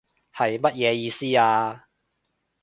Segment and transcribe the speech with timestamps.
[0.35, 1.85] 係乜嘢意思啊？